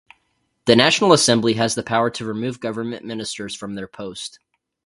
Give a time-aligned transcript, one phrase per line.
[0.65, 4.39] The National Assembly has the power to remove government ministers from their post.